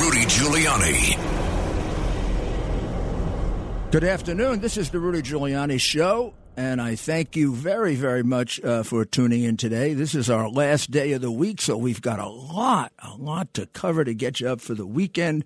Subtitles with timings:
[0.00, 1.18] Rudy Giuliani.
[3.90, 4.60] Good afternoon.
[4.60, 9.04] This is the Rudy Giuliani Show, and I thank you very, very much uh, for
[9.04, 9.92] tuning in today.
[9.92, 13.52] This is our last day of the week, so we've got a lot, a lot
[13.54, 15.44] to cover to get you up for the weekend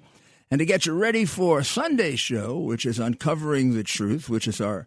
[0.49, 4.61] and to get you ready for Sunday's show, which is Uncovering the Truth, which is
[4.61, 4.87] our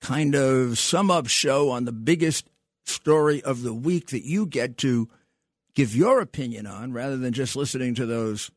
[0.00, 2.46] kind of sum up show on the biggest
[2.84, 5.08] story of the week that you get to
[5.74, 8.52] give your opinion on rather than just listening to those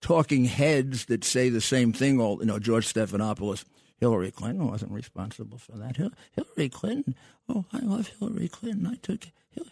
[0.00, 3.64] talking heads that say the same thing all you know George Stephanopoulos
[3.98, 4.68] Hillary Clinton.
[4.68, 5.96] Wasn't responsible for that.
[5.96, 7.14] Hillary Clinton?
[7.48, 8.86] Oh I love Hillary Clinton.
[8.86, 9.26] I took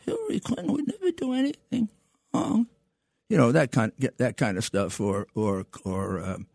[0.05, 1.89] Hillary Clinton would never do anything
[2.35, 2.67] wrong.
[3.29, 6.47] You know that kind of, that kind of stuff or or or um,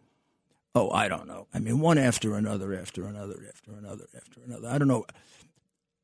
[0.76, 1.48] oh I don't know.
[1.54, 4.68] I mean one after another after another after another after another.
[4.68, 5.06] I don't know.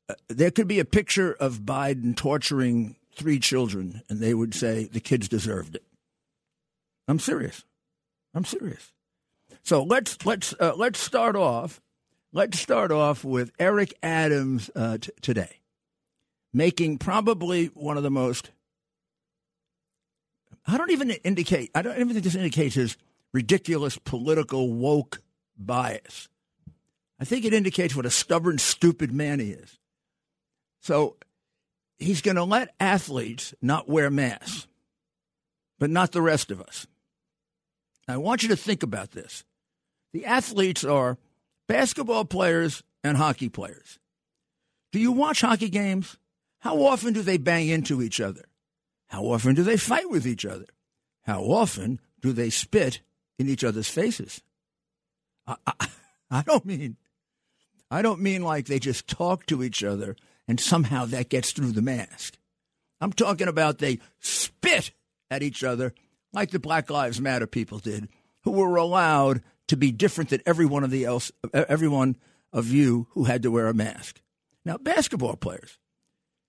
[0.08, 4.84] Uh, there could be a picture of Biden torturing three children, and they would say
[4.84, 5.82] the kids deserved it.
[7.08, 7.64] I'm serious.
[8.34, 8.92] I'm serious.
[9.62, 11.80] So let's let's uh, let's start off.
[12.32, 15.60] Let's start off with Eric Adams uh, t- today,
[16.52, 18.50] making probably one of the most.
[20.66, 21.70] I don't even indicate.
[21.74, 22.98] I don't even think this indicates his
[23.32, 25.22] ridiculous political woke
[25.56, 26.28] bias.
[27.18, 29.78] I think it indicates what a stubborn, stupid man he is.
[30.80, 31.16] So
[31.98, 34.68] he's going to let athletes not wear masks,
[35.78, 36.86] but not the rest of us.
[38.08, 39.44] I want you to think about this.
[40.12, 41.18] The athletes are
[41.68, 43.98] basketball players and hockey players.
[44.90, 46.16] Do you watch hockey games?
[46.60, 48.46] How often do they bang into each other?
[49.08, 50.66] How often do they fight with each other?
[51.22, 53.00] How often do they spit
[53.38, 54.42] in each other's faces?
[55.46, 55.88] I, I,
[56.30, 56.96] I don't mean
[57.90, 60.14] I don't mean like they just talk to each other
[60.46, 62.36] and somehow that gets through the mask.
[63.00, 64.90] I'm talking about they spit
[65.30, 65.94] at each other
[66.38, 68.08] like the Black Lives Matter people did,
[68.44, 72.16] who were allowed to be different than every one of the else, everyone
[72.52, 74.20] of you who had to wear a mask.
[74.64, 75.78] Now, basketball players,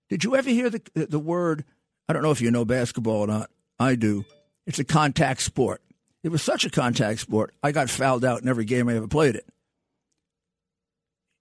[0.08, 1.66] did you ever hear the the word?
[2.08, 3.50] I don't know if you know basketball or not.
[3.80, 4.26] I do.
[4.68, 5.82] It's a contact sport.
[6.22, 7.56] It was such a contact sport.
[7.64, 9.48] I got fouled out in every game I ever played it.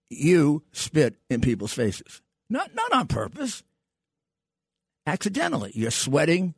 [0.09, 2.23] You spit in people's faces.
[2.49, 3.63] Not, not on purpose.
[5.07, 5.73] Accidentally.
[5.75, 6.55] You're sweating,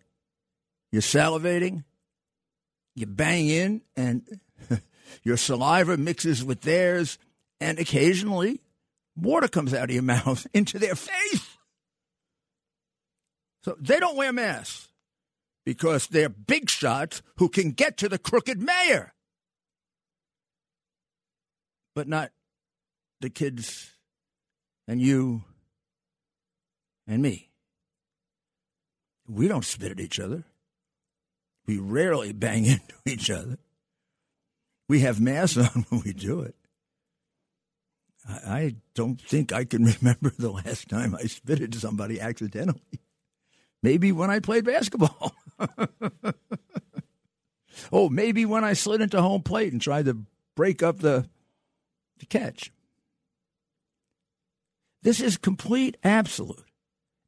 [0.92, 1.84] you're salivating,
[2.94, 4.40] you bang in, and
[5.22, 7.18] your saliva mixes with theirs,
[7.60, 8.60] and occasionally
[9.16, 11.56] water comes out of your mouth into their face.
[13.62, 14.88] So they don't wear masks
[15.66, 19.12] because they're big shots who can get to the crooked mayor.
[21.94, 22.30] But not
[23.20, 23.90] the kids
[24.88, 25.44] and you
[27.06, 27.50] and me.
[29.28, 30.44] We don't spit at each other.
[31.70, 33.56] We rarely bang into each other.
[34.88, 36.56] We have masks on when we do it.
[38.28, 42.80] I, I don't think I can remember the last time I spit at somebody accidentally.
[43.84, 45.32] Maybe when I played basketball.
[47.92, 50.24] oh, maybe when I slid into home plate and tried to
[50.56, 51.28] break up the,
[52.18, 52.72] the catch.
[55.02, 56.66] This is complete, absolute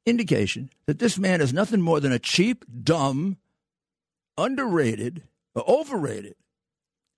[0.05, 3.37] indication that this man is nothing more than a cheap, dumb,
[4.37, 5.23] underrated,
[5.57, 6.35] overrated,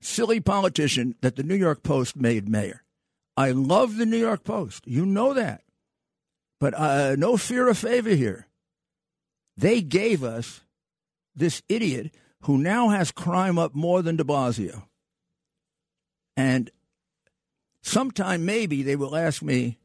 [0.00, 2.82] silly politician that the New York Post made mayor.
[3.36, 4.86] I love the New York Post.
[4.86, 5.62] You know that.
[6.60, 8.46] But uh, no fear of favor here.
[9.56, 10.60] They gave us
[11.34, 14.84] this idiot who now has crime up more than de Blasio.
[16.36, 16.70] And
[17.82, 19.78] sometime maybe they will ask me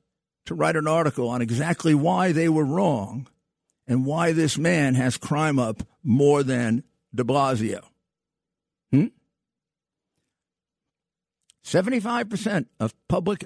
[0.45, 3.27] to write an article on exactly why they were wrong
[3.87, 6.83] and why this man has crime up more than
[7.13, 7.81] de Blasio.
[8.91, 9.07] Hmm?
[11.63, 13.45] 75% of public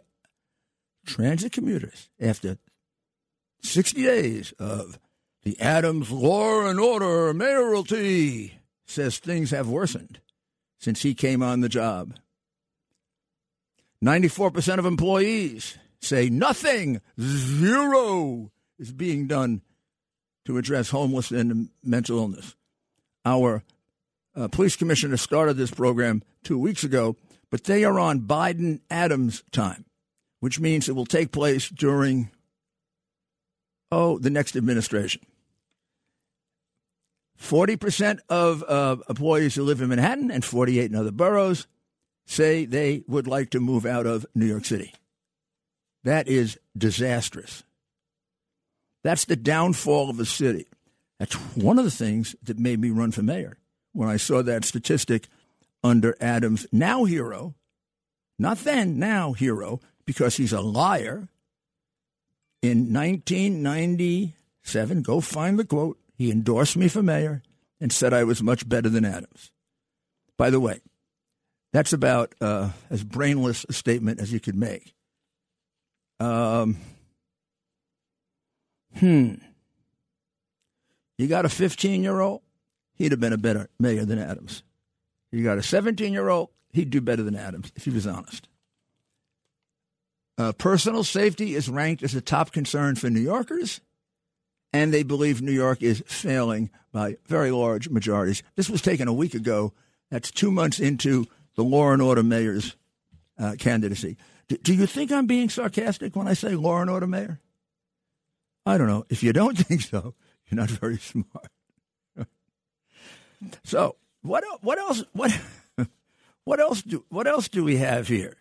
[1.06, 2.58] transit commuters, after
[3.62, 5.00] 60 days of
[5.44, 8.54] the Adams Law and Order mayoralty,
[8.86, 10.20] says things have worsened
[10.80, 12.16] since he came on the job.
[14.04, 19.62] 94% of employees say nothing, zero is being done
[20.46, 22.56] to address homelessness and mental illness.
[23.26, 23.64] Our
[24.36, 27.16] uh, police commissioner started this program two weeks ago,
[27.50, 29.86] but they are on Biden Adams time,
[30.40, 32.32] which means it will take place during,
[33.92, 35.22] oh, the next administration.
[37.40, 41.68] 40% of uh, employees who live in Manhattan and 48 in other boroughs
[42.26, 44.94] say they would like to move out of New York City.
[46.04, 47.64] That is disastrous.
[49.04, 50.68] That's the downfall of the city.
[51.20, 53.58] That's one of the things that made me run for mayor
[53.94, 55.30] when I saw that statistic
[55.84, 57.56] under Adams, now hero,
[58.38, 61.28] not then, now hero, because he's a liar.
[62.62, 67.44] In 1997, go find the quote, he endorsed me for mayor
[67.80, 69.52] and said I was much better than Adams.
[70.38, 70.82] By the way,
[71.74, 74.94] that's about uh, as brainless a statement as you could make.
[76.20, 76.78] Um,
[78.96, 79.34] hmm.
[81.24, 82.42] You got a 15 year old,
[82.96, 84.62] he'd have been a better mayor than Adams.
[85.32, 88.50] You got a 17 year old, he'd do better than Adams if he was honest.
[90.38, 93.80] Uh, personal safety is ranked as a top concern for New Yorkers,
[94.74, 98.44] and they believe New York is failing by very large majorities.
[98.58, 99.72] This was taken a week ago.
[100.12, 101.26] That's two months into
[101.56, 102.76] the law and order mayor's
[103.40, 104.18] uh, candidacy.
[104.50, 107.40] Do, do you think I'm being sarcastic when I say law and order mayor?
[108.66, 109.06] I don't know.
[109.08, 110.16] If you don't think so,
[110.54, 111.48] you're not very smart.
[113.64, 115.32] so what what else what
[116.46, 118.38] what else do what else do we have here?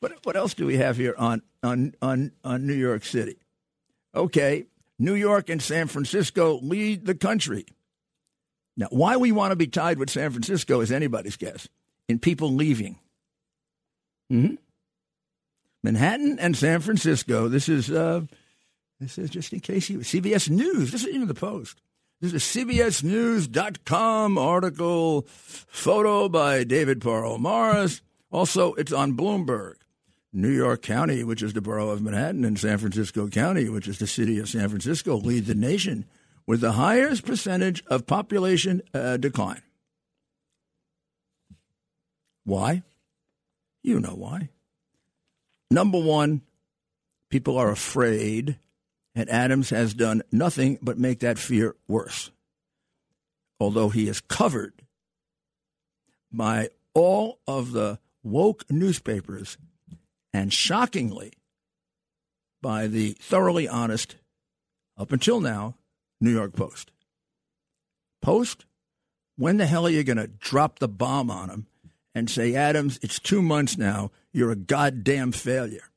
[0.00, 3.36] What what else do we have here on on on on New York City?
[4.14, 4.66] Okay,
[4.98, 7.66] New York and San Francisco lead the country.
[8.76, 11.68] Now, why we want to be tied with San Francisco is anybody's guess.
[12.08, 12.98] In people leaving.
[14.30, 14.54] hmm
[15.82, 17.48] Manhattan and San Francisco.
[17.48, 18.22] This is uh,
[19.00, 20.92] this is just in case you CBS News.
[20.92, 21.80] This is even the Post.
[22.20, 28.00] This is a CBSNews.com article, photo by David Parle Morris.
[28.30, 29.74] Also, it's on Bloomberg.
[30.32, 33.98] New York County, which is the borough of Manhattan, and San Francisco County, which is
[33.98, 36.06] the city of San Francisco, lead the nation
[36.46, 39.62] with the highest percentage of population uh, decline.
[42.44, 42.82] Why?
[43.82, 44.48] You know why.
[45.70, 46.42] Number one,
[47.30, 48.58] people are afraid,
[49.14, 52.30] and Adams has done nothing but make that fear worse.
[53.60, 54.82] Although he is covered
[56.32, 59.56] by all of the woke newspapers
[60.32, 61.32] and shockingly
[62.60, 64.16] by the thoroughly honest,
[64.96, 65.76] up until now,
[66.20, 66.90] New York Post.
[68.22, 68.64] Post,
[69.36, 71.66] when the hell are you going to drop the bomb on him
[72.14, 75.90] and say, Adams, it's two months now, you're a goddamn failure?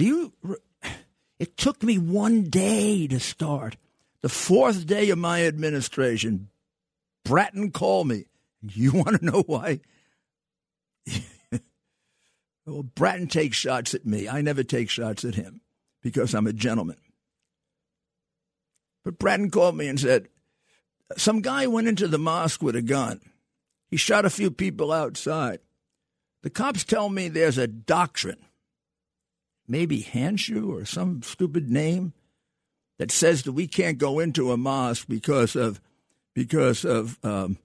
[0.00, 0.32] Do you.
[1.38, 3.76] It took me one day to start.
[4.22, 6.48] The fourth day of my administration,
[7.22, 8.24] Bratton called me.
[8.62, 9.80] You want to know why?
[12.64, 14.26] well, Bratton takes shots at me.
[14.26, 15.60] I never take shots at him
[16.00, 16.96] because I'm a gentleman.
[19.04, 20.28] But Bratton called me and said,
[21.18, 23.20] Some guy went into the mosque with a gun.
[23.90, 25.58] He shot a few people outside.
[26.40, 28.46] The cops tell me there's a doctrine,
[29.70, 32.12] maybe Hanshu or some stupid name,
[32.98, 35.80] that says that we can't go into a mosque because of
[36.34, 37.56] because of um,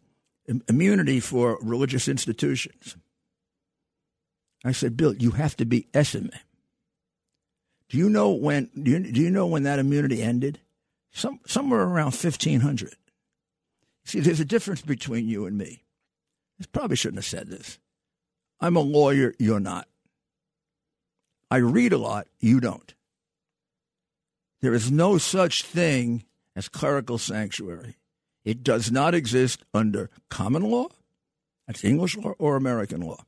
[0.70, 2.96] immunity for religious institutions.
[4.64, 6.40] I said, Bill, you have to be SMA.
[7.90, 8.70] Do you know when?
[8.82, 10.60] Do you, do you know when that immunity ended?
[11.12, 12.94] Some, somewhere around 1500.
[14.06, 15.84] See, there's a difference between you and me.
[16.62, 17.80] I probably shouldn't have said this.
[18.60, 19.88] I'm a lawyer, you're not.
[21.56, 22.94] I read a lot, you don't.
[24.60, 27.96] There is no such thing as clerical sanctuary.
[28.44, 30.90] It does not exist under common law,
[31.66, 33.24] that's English law or American law.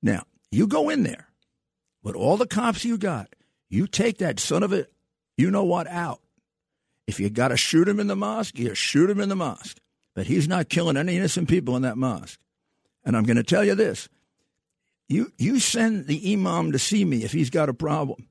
[0.00, 0.22] Now,
[0.52, 1.26] you go in there
[2.04, 3.34] with all the cops you got,
[3.68, 4.86] you take that son of a
[5.36, 6.20] you know what out.
[7.08, 9.78] If you got to shoot him in the mosque, you shoot him in the mosque.
[10.14, 12.38] But he's not killing any innocent people in that mosque.
[13.04, 14.08] And I'm going to tell you this
[15.08, 18.28] you, you send the imam to see me if he's got a problem,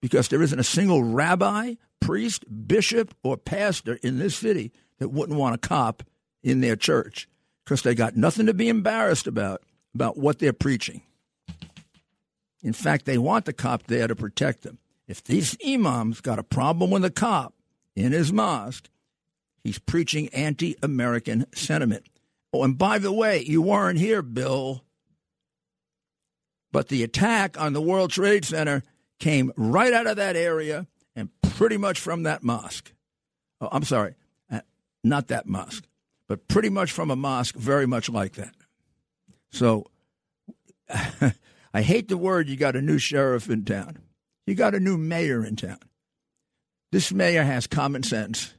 [0.00, 5.38] because there isn't a single rabbi, priest, bishop, or pastor in this city that wouldn't
[5.38, 6.02] want a cop
[6.42, 7.28] in their church
[7.64, 9.62] because they got nothing to be embarrassed about
[9.94, 11.02] about what they're preaching.
[12.62, 14.78] In fact, they want the cop there to protect them.
[15.06, 17.54] If these imams got a problem with a cop,
[17.98, 18.88] in his mosque,
[19.64, 22.06] he's preaching anti American sentiment.
[22.52, 24.84] Oh, and by the way, you weren't here, Bill.
[26.72, 28.82] But the attack on the World Trade Center
[29.18, 32.92] came right out of that area and pretty much from that mosque.
[33.60, 34.14] Oh, I'm sorry.
[34.50, 34.60] Uh,
[35.02, 35.84] not that mosque,
[36.28, 38.54] but pretty much from a mosque, very much like that.
[39.50, 39.86] So
[41.74, 43.98] I hate the word you got a new sheriff in town.
[44.46, 45.80] You got a new mayor in town.
[46.92, 48.54] This mayor has common sense.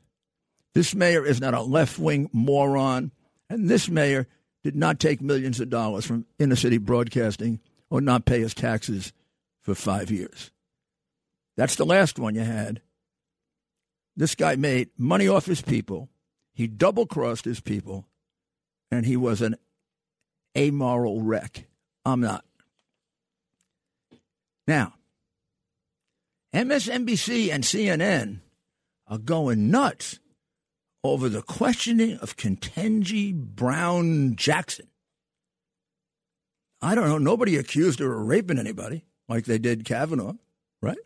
[0.76, 3.12] This mayor is not a left wing moron.
[3.50, 4.28] And this mayor
[4.64, 7.60] did not take millions of dollars from inner city broadcasting
[7.90, 9.14] or not pay his taxes
[9.62, 10.52] for five years.
[11.58, 12.82] That's the last one you had.
[14.16, 16.10] This guy made money off his people.
[16.54, 18.06] He double crossed his people,
[18.92, 19.56] and he was an
[20.58, 21.68] amoral wreck.
[22.06, 22.44] I'm not.
[24.68, 24.94] Now,
[26.54, 28.40] MSNBC and CNN
[29.08, 30.20] are going nuts
[31.04, 34.88] over the questioning of Ketanji Brown Jackson.
[36.82, 37.18] I don't know.
[37.18, 40.36] Nobody accused her of raping anybody like they did Kavanaugh,
[40.82, 40.98] right?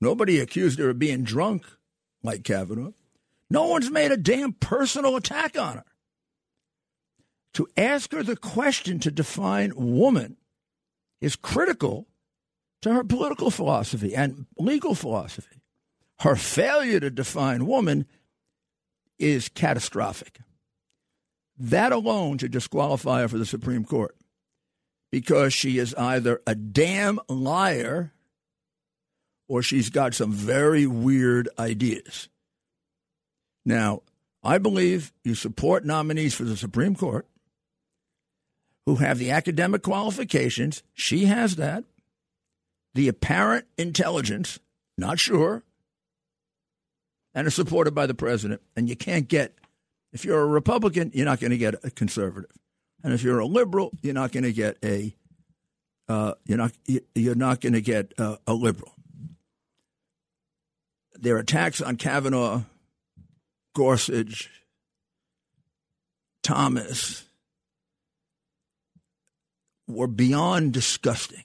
[0.00, 1.66] Nobody accused her of being drunk
[2.22, 2.92] like Kavanaugh.
[3.50, 5.84] No one's made a damn personal attack on her.
[7.54, 10.36] To ask her the question to define woman
[11.20, 12.06] is critical
[12.82, 15.60] to her political philosophy and legal philosophy.
[16.20, 18.06] Her failure to define woman
[19.18, 20.38] is catastrophic.
[21.58, 24.14] That alone should disqualify her for the Supreme Court
[25.10, 28.12] because she is either a damn liar
[29.48, 32.28] or she's got some very weird ideas.
[33.64, 34.02] Now,
[34.42, 37.26] I believe you support nominees for the Supreme Court
[38.86, 40.82] who have the academic qualifications.
[40.94, 41.84] She has that.
[42.94, 44.58] The apparent intelligence,
[44.96, 45.62] not sure,
[47.34, 48.62] and are supported by the president.
[48.74, 49.54] And you can't get,
[50.12, 52.50] if you're a Republican, you're not going to get a conservative.
[53.02, 55.14] And if you're a liberal, you're not going to get a,
[56.08, 56.72] uh, you're not,
[57.14, 58.92] you're not going to get uh, a liberal.
[61.14, 62.62] Their attacks on Kavanaugh,
[63.74, 64.50] Gorsuch,
[66.42, 67.24] Thomas
[69.86, 71.44] were beyond disgusting.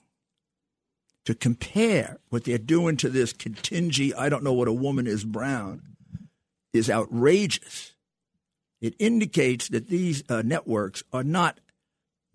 [1.24, 5.24] To compare what they're doing to this Ketanji, I don't know what a woman is,
[5.24, 5.82] Brown,
[6.72, 7.95] is outrageous.
[8.80, 11.60] It indicates that these uh, networks are not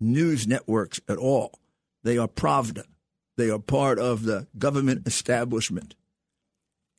[0.00, 1.58] news networks at all.
[2.02, 2.84] They are Pravda.
[3.36, 5.94] They are part of the government establishment.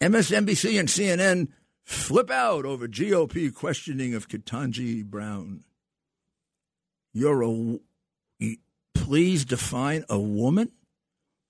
[0.02, 1.50] MSNBC and CNN
[1.84, 5.64] flip out over GOP questioning of Ketanji Brown.
[7.14, 7.80] You're a.
[8.96, 10.72] Please define a woman?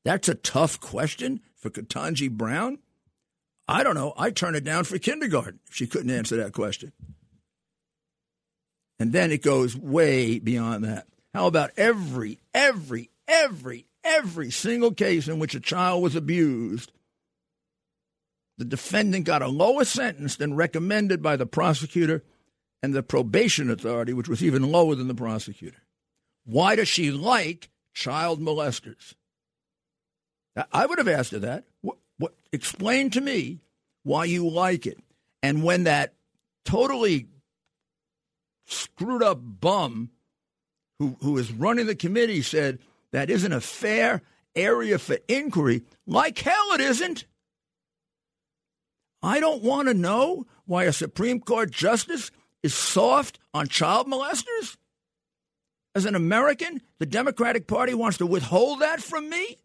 [0.04, 2.80] That's a tough question for Ketanji Brown.
[3.68, 4.14] I don't know.
[4.18, 6.92] I turn it down for kindergarten if she couldn't answer that question.
[9.00, 11.08] And then it goes way beyond that.
[11.34, 16.92] How about every, every, every, every single case in which a child was abused?
[18.58, 22.24] The defendant got a lower sentence than recommended by the prosecutor
[22.84, 25.82] and the probation authority, which was even lower than the prosecutor.
[26.46, 29.16] Why does she like child molesters?
[30.72, 31.64] I would have asked her that.
[31.82, 33.62] What, what, explain to me
[34.04, 35.00] why you like it.
[35.42, 36.14] And when that
[36.64, 37.28] totally
[38.66, 40.10] screwed up bum
[41.00, 42.80] who, who is running the committee said
[43.12, 44.22] that isn't a fair
[44.56, 47.26] area for inquiry, like hell it isn't.
[49.22, 54.78] I don't want to know why a Supreme Court justice is soft on child molesters.
[55.96, 59.58] As an American, the Democratic Party wants to withhold that from me?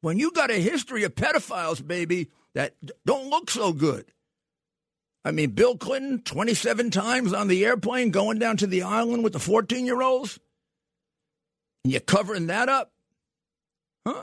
[0.00, 4.06] When you got a history of pedophiles, baby, that don't look so good.
[5.28, 9.34] I mean, Bill Clinton, 27 times on the airplane going down to the island with
[9.34, 10.40] the 14 year olds?
[11.84, 12.90] And you're covering that up?
[14.06, 14.22] Huh?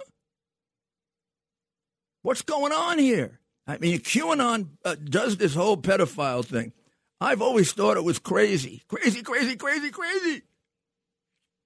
[2.23, 3.39] What's going on here?
[3.67, 6.73] I mean, QAnon uh, does this whole pedophile thing.
[7.21, 8.81] I've always thought it was crazy.
[8.87, 10.41] Crazy, crazy, crazy, crazy.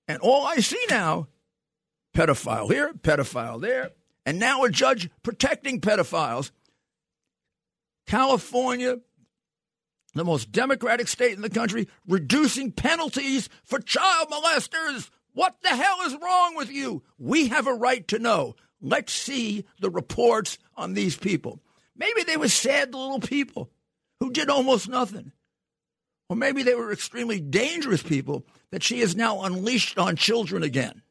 [0.10, 1.29] And all I see now
[2.13, 3.91] pedophile here, pedophile there,
[4.25, 6.51] and now a judge protecting pedophiles.
[8.05, 8.98] California,
[10.13, 15.09] the most democratic state in the country, reducing penalties for child molesters.
[15.33, 17.03] What the hell is wrong with you?
[17.17, 18.55] We have a right to know.
[18.81, 21.61] Let's see the reports on these people.
[21.95, 23.69] Maybe they were sad little people
[24.19, 25.31] who did almost nothing.
[26.29, 31.01] Or maybe they were extremely dangerous people that she has now unleashed on children again.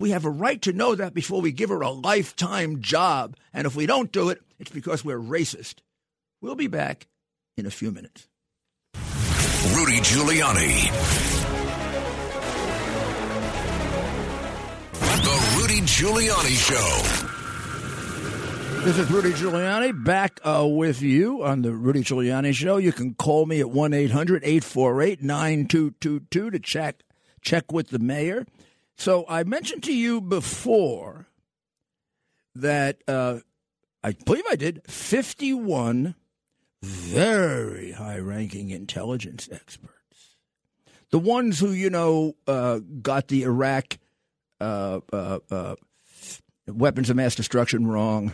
[0.00, 3.36] We have a right to know that before we give her a lifetime job.
[3.52, 5.76] And if we don't do it, it's because we're racist.
[6.40, 7.08] We'll be back
[7.58, 8.28] in a few minutes.
[9.74, 10.90] Rudy Giuliani.
[15.24, 17.24] The Rudy Giuliani Show.
[18.84, 22.76] This is Rudy Giuliani back uh, with you on the Rudy Giuliani Show.
[22.76, 27.02] You can call me at 1 800 848 9222 to check,
[27.42, 28.46] check with the mayor.
[28.96, 31.26] So I mentioned to you before
[32.54, 33.40] that uh,
[34.04, 36.14] I believe I did 51
[36.82, 39.94] very high ranking intelligence experts.
[41.10, 43.98] The ones who, you know, uh, got the Iraq
[44.60, 45.76] uh, uh, uh
[46.66, 48.32] weapons of mass destruction wrong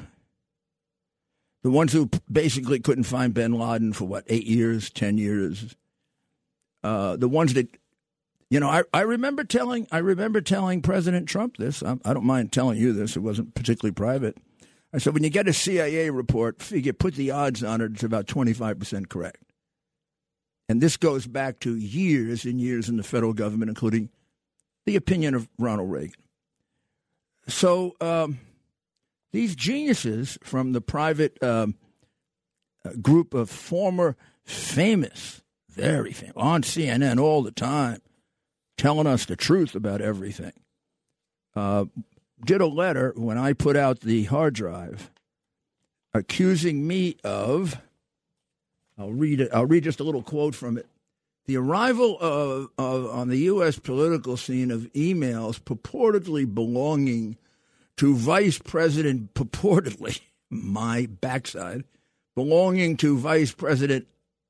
[1.64, 5.74] the ones who basically couldn't find bin Laden for what, eight years, 10 years.
[6.84, 7.68] Uh, the ones that,
[8.50, 11.82] you know, I, I remember telling I remember telling President Trump this.
[11.82, 13.16] I, I don't mind telling you this.
[13.16, 14.36] It wasn't particularly private.
[14.94, 18.04] I said, when you get a CIA report, figure put the odds on it, it's
[18.04, 19.42] about 25% correct.
[20.68, 24.08] And this goes back to years and years in the federal government, including
[24.86, 26.22] the opinion of Ronald Reagan.
[27.48, 28.38] So, um,
[29.32, 31.74] these geniuses from the private um,
[32.84, 38.00] uh, group of former famous, very famous, on CNN all the time,
[38.78, 40.52] telling us the truth about everything,
[41.56, 41.86] uh,
[42.44, 45.10] did a letter when I put out the hard drive
[46.14, 47.80] accusing me of.
[48.96, 49.50] I'll read it.
[49.52, 50.86] I'll read just a little quote from it.
[51.46, 53.78] The arrival of, of on the U.S.
[53.78, 57.36] political scene of emails purportedly belonging
[57.96, 61.84] to Vice President, purportedly, my backside,
[62.34, 64.06] belonging to Vice President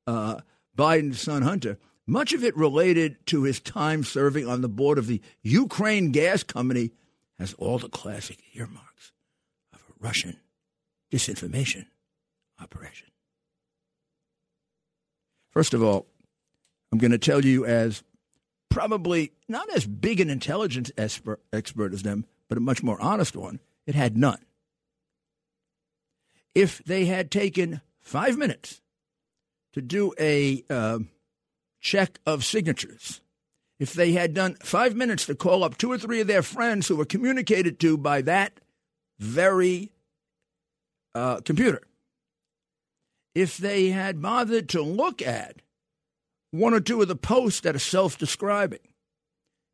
[0.07, 0.41] uh,
[0.77, 5.07] Biden's son Hunter, much of it related to his time serving on the board of
[5.07, 6.91] the Ukraine Gas Company,
[7.39, 9.13] has all the classic earmarks
[9.73, 10.39] of a Russian
[11.11, 11.87] disinformation
[12.61, 13.09] operation.
[15.51, 16.07] First of all,
[16.91, 18.03] I'm going to tell you as
[18.71, 23.37] probably not as big an intelligence expert, expert as them, but a much more honest
[23.37, 24.45] one, it had none.
[26.55, 28.81] If they had taken five minutes
[29.73, 31.01] to do a uh,
[31.81, 33.21] check of signatures,
[33.79, 36.89] if they had done five minutes to call up two or three of their friends
[36.89, 38.61] who were communicated to by that
[39.19, 39.93] very
[41.15, 41.83] uh, computer,
[43.35, 45.57] if they had bothered to look at
[46.51, 48.81] one or two of the posts that are self describing,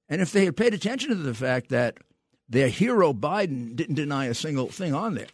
[0.09, 1.99] and if they had paid attention to the fact that
[2.49, 5.29] their hero Biden didn't deny a single thing on there.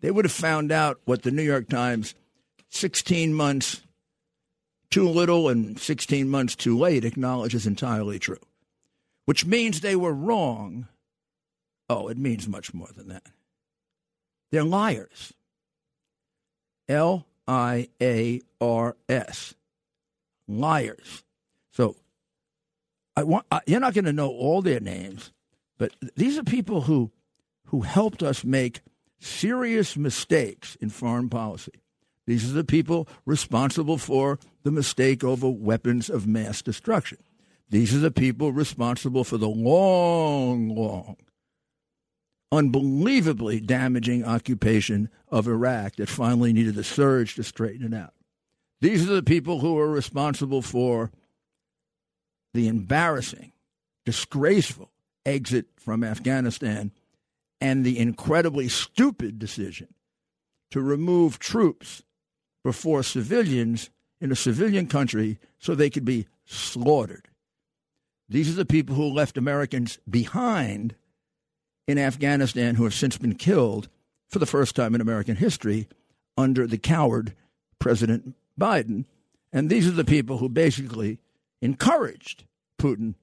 [0.00, 2.14] They would have found out what the New York Times,
[2.70, 3.82] 16 months
[4.94, 8.38] too little and 16 months too late, acknowledges entirely true,
[9.24, 10.86] which means they were wrong.
[11.90, 13.26] Oh, it means much more than that.
[14.52, 15.32] They're liars.
[16.88, 19.56] L I A R S.
[20.46, 21.24] Liars.
[21.72, 21.96] So
[23.16, 25.32] I want, I, you're not going to know all their names.
[25.76, 27.10] But these are people who
[27.64, 28.80] who helped us make
[29.18, 31.82] serious mistakes in foreign policy.
[32.26, 37.18] These are the people responsible for the mistake over weapons of mass destruction.
[37.68, 41.16] These are the people responsible for the long, long,
[42.52, 48.14] unbelievably damaging occupation of Iraq that finally needed a surge to straighten it out.
[48.80, 51.10] These are the people who are responsible for
[52.52, 53.52] the embarrassing,
[54.04, 54.92] disgraceful,
[55.26, 56.92] exit from Afghanistan
[57.60, 59.88] and the incredibly stupid decision
[60.70, 62.02] to remove troops
[62.64, 67.28] before civilians in a civilian country so they could be slaughtered.
[68.28, 70.96] These are the people who left Americans behind
[71.86, 73.88] in Afghanistan who have since been killed
[74.28, 75.86] for the first time in American history
[76.36, 77.34] under the coward
[77.78, 79.04] President Biden.
[79.52, 81.20] And these are the people who basically
[81.60, 82.44] encouraged
[82.80, 83.14] Putin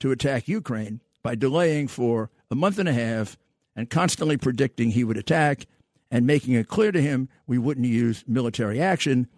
[0.00, 3.38] to attack Ukraine by delaying for a month and a half
[3.74, 5.66] and constantly predicting he would attack
[6.10, 9.28] and making it clear to him we wouldn't use military action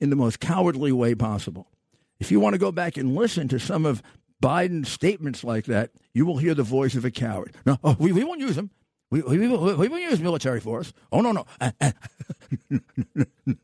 [0.00, 1.70] in the most cowardly way possible.
[2.20, 4.02] If you want to go back and listen to some of
[4.42, 7.54] Biden's statements like that, you will hear the voice of a coward.
[7.66, 8.70] No, oh, we, we won't use them.
[9.10, 10.92] We, we, we, we won't use military force.
[11.10, 11.46] Oh, no, no.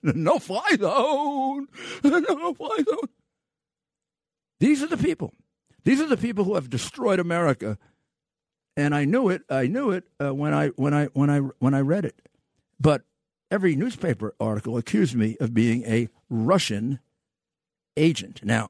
[0.02, 1.68] no fly zone.
[2.04, 3.08] No fly zone.
[4.60, 5.34] These are the people
[5.84, 7.78] these are the people who have destroyed America,
[8.76, 9.42] and I knew it.
[9.48, 12.20] I knew it uh, when I when I when I when I read it.
[12.84, 13.00] But
[13.50, 17.00] every newspaper article accused me of being a Russian
[17.96, 18.44] agent.
[18.44, 18.68] Now,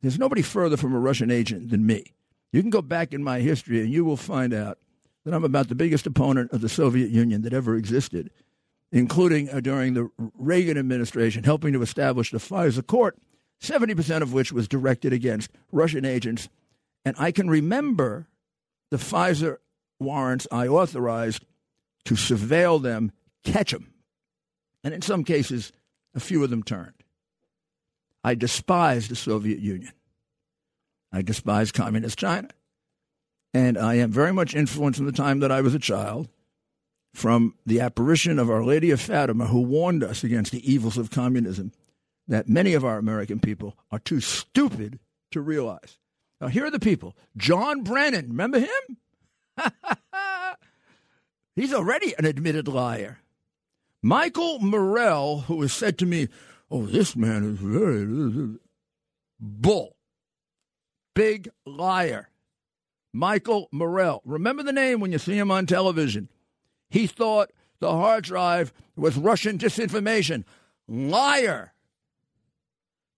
[0.00, 2.14] there's nobody further from a Russian agent than me.
[2.52, 4.78] You can go back in my history, and you will find out
[5.24, 8.30] that I'm about the biggest opponent of the Soviet Union that ever existed,
[8.92, 13.18] including uh, during the Reagan administration, helping to establish the FISA court
[13.60, 16.48] 70% of which was directed against Russian agents.
[17.04, 18.28] And I can remember
[18.92, 19.56] the FISA
[19.98, 21.44] warrants I authorized
[22.04, 23.10] to surveil them
[23.46, 23.92] catch them.
[24.84, 25.72] And in some cases,
[26.14, 26.92] a few of them turned.
[28.22, 29.92] I despise the Soviet Union.
[31.12, 32.48] I despise communist China.
[33.54, 36.28] And I am very much influenced in the time that I was a child
[37.14, 41.10] from the apparition of Our Lady of Fatima, who warned us against the evils of
[41.10, 41.72] communism
[42.28, 44.98] that many of our American people are too stupid
[45.30, 45.98] to realize.
[46.40, 48.98] Now, here are the people John Brennan, remember him?
[51.56, 53.20] He's already an admitted liar.
[54.02, 56.28] Michael Morell, who has said to me,
[56.70, 58.58] Oh, this man is very
[59.38, 59.96] bull.
[61.14, 62.28] Big liar.
[63.12, 64.20] Michael Morell.
[64.24, 66.28] Remember the name when you see him on television.
[66.90, 70.44] He thought the hard drive was Russian disinformation.
[70.88, 71.72] Liar.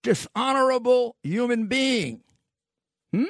[0.03, 2.23] Dishonorable human being.
[3.13, 3.25] Hmm?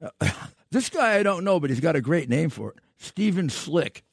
[0.00, 0.30] Uh,
[0.70, 2.78] this guy I don't know, but he's got a great name for it.
[2.96, 4.04] Stephen Slick.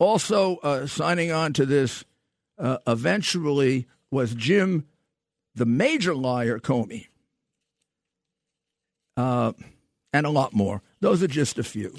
[0.00, 2.04] Also uh, signing on to this
[2.58, 4.86] uh, eventually was Jim,
[5.54, 7.08] the major liar, Comey.
[9.16, 9.52] Uh,
[10.12, 10.80] and a lot more.
[11.00, 11.94] Those are just a few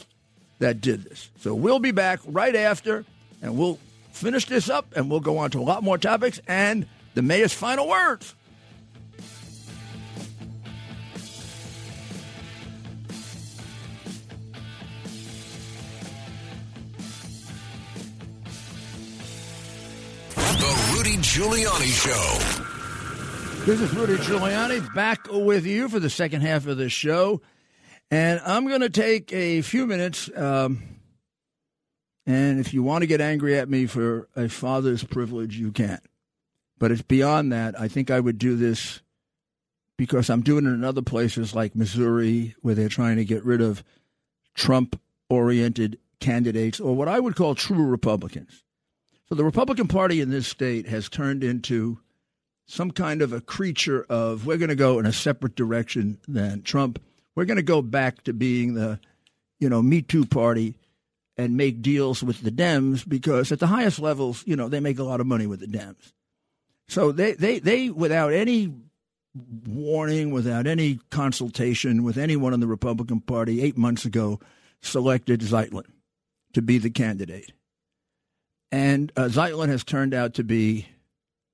[0.59, 1.29] that did this.
[1.39, 3.05] So we'll be back right after,
[3.41, 3.77] and we'll
[4.11, 7.53] finish this up, and we'll go on to a lot more topics and the mayor's
[7.53, 8.33] final words.
[21.21, 23.65] Giuliani Show.
[23.65, 27.41] This is Rudy Giuliani back with you for the second half of the show.
[28.09, 30.31] And I'm going to take a few minutes.
[30.35, 30.81] Um,
[32.25, 36.03] and if you want to get angry at me for a father's privilege, you can't.
[36.79, 37.79] But it's beyond that.
[37.79, 39.01] I think I would do this
[39.97, 43.61] because I'm doing it in other places like Missouri, where they're trying to get rid
[43.61, 43.83] of
[44.55, 48.63] Trump oriented candidates or what I would call true Republicans.
[49.31, 51.99] So the Republican Party in this state has turned into
[52.67, 56.63] some kind of a creature of we're going to go in a separate direction than
[56.63, 57.01] Trump.
[57.33, 58.99] We're going to go back to being the,
[59.57, 60.75] you know, Me Too party
[61.37, 64.99] and make deals with the Dems because at the highest levels, you know, they make
[64.99, 66.11] a lot of money with the Dems.
[66.89, 68.73] So they, they, they without any
[69.65, 74.41] warning, without any consultation with anyone in the Republican Party, eight months ago,
[74.81, 75.85] selected Zeldin
[76.51, 77.53] to be the candidate.
[78.71, 80.87] And uh, Zeldin has turned out to be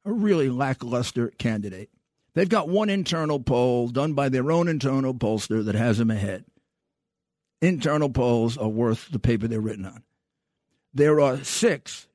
[0.05, 1.89] a really lackluster candidate.
[2.33, 6.45] They've got one internal poll done by their own internal pollster that has him ahead.
[7.61, 10.03] Internal polls are worth the paper they're written on.
[10.93, 12.07] There are six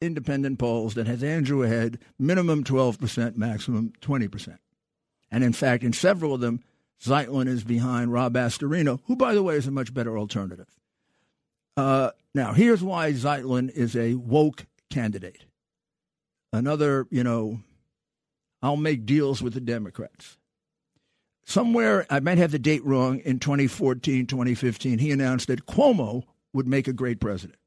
[0.00, 4.58] independent polls that has Andrew ahead, minimum 12%, maximum 20%.
[5.30, 6.64] And in fact, in several of them,
[7.00, 10.79] Zeldin is behind Rob Astorino, who, by the way, is a much better alternative.
[11.76, 15.44] Uh, now, here's why Zeldin is a woke candidate.
[16.52, 17.60] Another, you know,
[18.62, 20.36] I'll make deals with the Democrats.
[21.44, 26.68] Somewhere, I might have the date wrong, in 2014, 2015, he announced that Cuomo would
[26.68, 27.58] make a great president.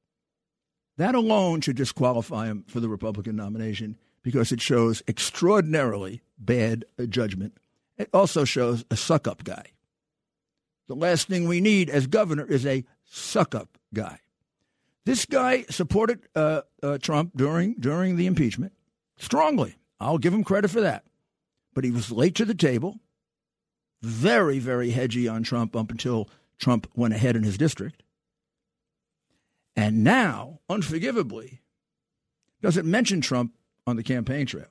[0.97, 7.57] That alone should disqualify him for the Republican nomination because it shows extraordinarily bad judgment.
[7.97, 9.65] It also shows a suck up guy.
[10.87, 14.19] The last thing we need as governor is a suck up guy.
[15.05, 18.73] This guy supported uh, uh, Trump during during the impeachment
[19.17, 19.75] strongly.
[19.99, 21.05] I'll give him credit for that.
[21.73, 22.99] But he was late to the table,
[24.01, 28.03] very, very hedgy on Trump up until Trump went ahead in his district.
[29.75, 31.61] And now, unforgivably,
[32.61, 33.53] doesn't mention Trump
[33.87, 34.67] on the campaign trail.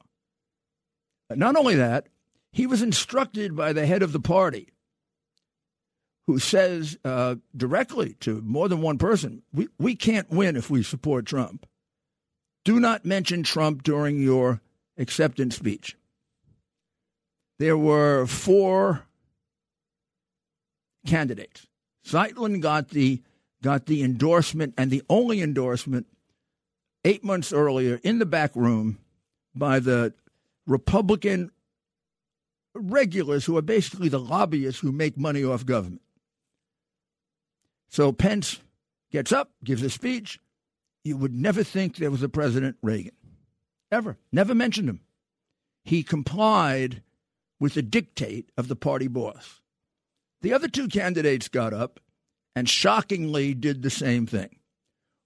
[1.31, 2.09] Not only that,
[2.53, 4.73] he was instructed by the head of the party,
[6.27, 10.83] who says uh, directly to more than one person, we, we can't win if we
[10.83, 11.67] support Trump.
[12.65, 14.61] Do not mention Trump during your
[14.97, 15.97] acceptance speech.
[17.59, 19.07] There were four
[21.07, 21.67] candidates.
[22.07, 23.23] Zeldin got the
[23.63, 26.07] got the endorsement and the only endorsement
[27.05, 28.99] eight months earlier in the back room
[29.55, 30.13] by the
[30.67, 31.51] Republican
[32.75, 36.03] regulars who are basically the lobbyists who make money off government.
[37.93, 38.59] So Pence
[39.11, 40.41] gets up, gives a speech.
[41.05, 43.13] You would never think there was a President Reagan.
[43.91, 44.17] Ever.
[44.33, 45.01] Never mentioned him.
[45.85, 47.03] He complied
[47.61, 49.61] with the dictate of the party boss.
[50.41, 52.01] The other two candidates got up
[52.57, 54.57] and shockingly did the same thing.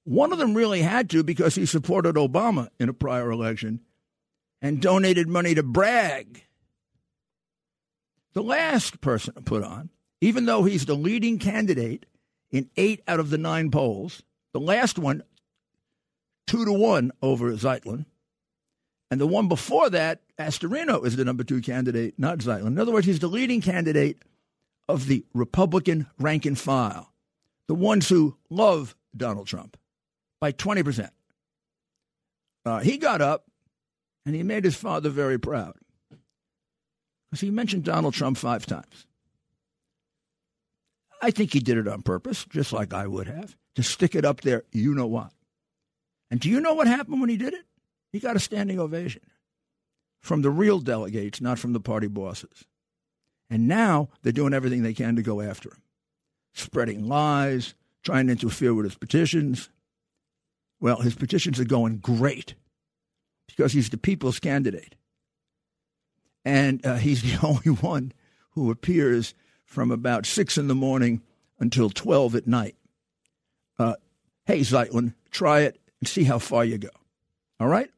[0.03, 3.81] One of them really had to because he supported Obama in a prior election
[4.61, 6.43] and donated money to brag.
[8.33, 12.07] The last person to put on, even though he's the leading candidate
[12.51, 15.23] in eight out of the nine polls, the last one
[16.47, 18.07] two to one over Zeldin.
[19.11, 22.67] And the one before that, Astorino is the number two candidate, not Zeldin.
[22.67, 24.23] In other words, he's the leading candidate
[24.89, 27.13] of the Republican rank and file,
[27.69, 29.77] the ones who love Donald Trump,
[30.41, 31.11] by 20%.
[32.65, 33.45] Uh, he got up
[34.25, 35.75] and he made his father very proud
[37.31, 39.07] because he mentioned Donald Trump five times.
[41.23, 44.25] I think he did it on purpose, just like I would have, to stick it
[44.25, 45.33] up there, you know what.
[46.31, 47.65] And do you know what happened when he did it?
[48.13, 49.23] He got a standing ovation
[50.21, 52.65] from the real delegates, not from the party bosses.
[53.49, 55.83] And now they're doing everything they can to go after him,
[56.53, 59.71] spreading lies, trying to interfere with his petitions.
[60.81, 62.55] Well, his petitions are going great
[63.47, 64.97] because he's the people's candidate.
[66.45, 68.13] And uh, he's the only one
[68.51, 69.35] who appears
[69.67, 71.21] from about 6 in the morning
[71.59, 72.77] until 12 at night.
[73.79, 73.95] Uh,
[74.47, 76.89] hey, Zeldin, try it and see how far you go.
[77.61, 77.91] All right?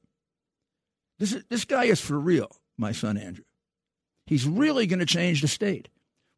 [1.18, 3.44] This, is, this guy is for real, my son Andrew.
[4.26, 5.88] He's really going to change the state.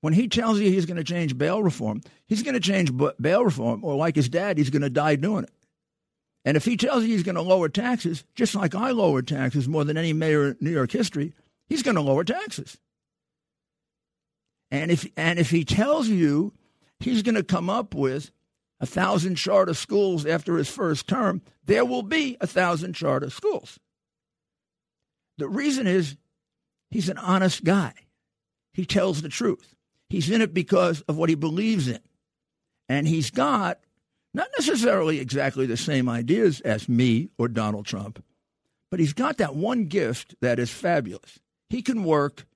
[0.00, 2.90] When he tells you he's going to change bail reform, he's going to change
[3.20, 5.52] bail reform, or like his dad, he's going to die doing it.
[6.44, 9.68] And if he tells you he's going to lower taxes, just like I lowered taxes
[9.68, 11.34] more than any mayor in New York history,
[11.68, 12.78] he's going to lower taxes.
[14.70, 16.52] And if and if he tells you
[17.00, 18.30] he's going to come up with
[18.80, 23.78] a thousand charter schools after his first term, there will be a thousand charter schools.
[25.38, 26.16] The reason is
[26.90, 27.92] he's an honest guy.
[28.72, 29.74] He tells the truth.
[30.08, 32.00] He's in it because of what he believes in.
[32.88, 33.80] And he's got
[34.34, 38.22] not necessarily exactly the same ideas as me or Donald Trump,
[38.90, 41.38] but he's got that one gift that is fabulous.
[41.68, 42.46] He can work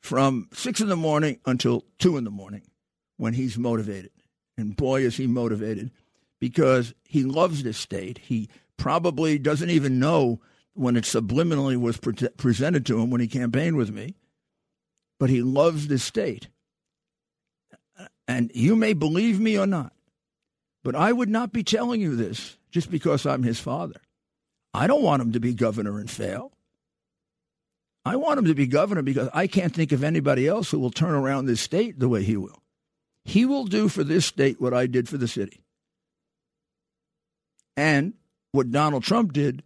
[0.00, 2.62] from six in the morning until two in the morning
[3.16, 4.10] when he's motivated.
[4.56, 5.90] And boy, is he motivated
[6.40, 8.18] because he loves this state.
[8.18, 10.40] He probably doesn't even know
[10.74, 14.14] when it subliminally was pre- presented to him when he campaigned with me,
[15.18, 16.48] but he loves this state.
[18.26, 19.92] And you may believe me or not,
[20.82, 24.00] but I would not be telling you this just because I'm his father.
[24.72, 26.52] I don't want him to be governor and fail.
[28.04, 30.90] I want him to be governor because I can't think of anybody else who will
[30.90, 32.62] turn around this state the way he will.
[33.24, 35.62] He will do for this state what I did for the city.
[37.76, 38.14] And
[38.52, 39.62] what Donald Trump did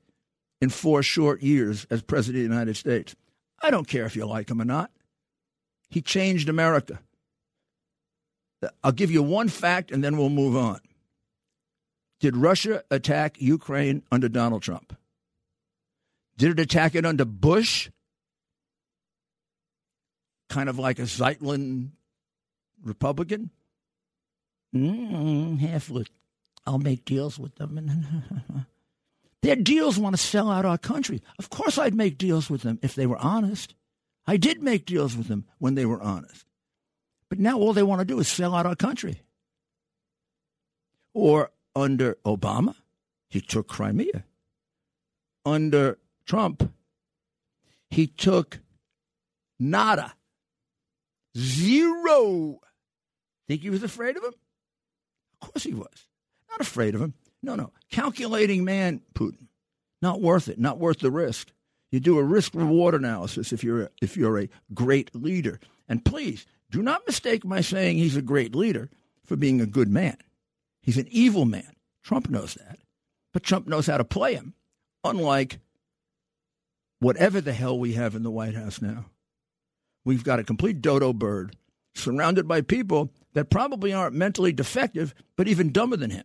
[0.61, 3.14] in four short years as President of the United States.
[3.62, 4.90] I don't care if you like him or not.
[5.88, 7.01] He changed America.
[8.83, 10.81] I'll give you one fact and then we'll move on.
[12.20, 14.97] Did Russia attack Ukraine under Donald Trump?
[16.37, 17.90] Did it attack it under Bush?
[20.54, 21.88] Kind of like a Zeldin
[22.84, 23.50] Republican?
[24.72, 25.90] Mm, half
[26.64, 28.66] I'll make deals with them.
[29.42, 31.22] Their deals want to sell out our country.
[31.40, 33.74] Of course, I'd make deals with them if they were honest.
[34.28, 36.46] I did make deals with them when they were honest.
[37.28, 39.22] But now all they want to do is sell out our country.
[41.14, 42.76] Or under Obama,
[43.28, 44.22] he took Crimea.
[45.44, 46.72] Under Trump,
[47.90, 48.60] he took
[49.58, 50.14] nada.
[51.37, 52.61] Zero.
[53.49, 54.35] Think he was afraid of him?
[55.40, 56.07] Of course he was.
[56.51, 57.14] Not afraid of him.
[57.42, 57.73] No, no.
[57.90, 59.49] Calculating man, Putin.
[60.01, 60.59] Not worth it.
[60.59, 61.53] Not worth the risk.
[61.90, 65.61] You do a risk reward analysis if you're a, if you're a great leader.
[65.88, 68.90] And please do not mistake my saying he's a great leader
[69.25, 70.16] for being a good man.
[70.83, 71.73] He's an evil man.
[72.03, 72.79] Trump knows that.
[73.33, 74.55] But Trump knows how to play him,
[75.03, 75.59] unlike
[77.01, 79.07] whatever the hell we have in the White House now.
[80.04, 81.56] We've got a complete dodo bird
[81.94, 86.24] surrounded by people that probably aren't mentally defective, but even dumber than him.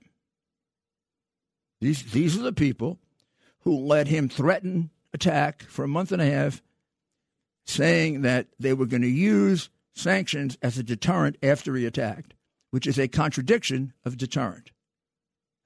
[1.81, 2.99] These, these are the people
[3.61, 6.61] who let him threaten attack for a month and a half,
[7.65, 12.33] saying that they were going to use sanctions as a deterrent after he attacked,
[12.71, 14.71] which is a contradiction of deterrent.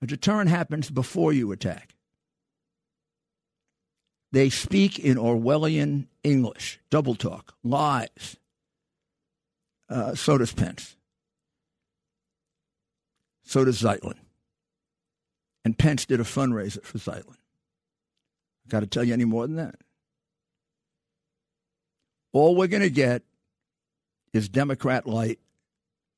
[0.01, 1.92] A deterrent happens before you attack.
[4.33, 8.35] They speak in Orwellian English, double talk, lies.
[9.87, 10.95] Uh, so does Pence.
[13.43, 14.17] So does Zeldin.
[15.63, 17.37] And Pence did a fundraiser for Zeldin.
[18.65, 19.75] I Got to tell you any more than that.
[22.31, 23.21] All we're going to get
[24.33, 25.37] is Democrat light,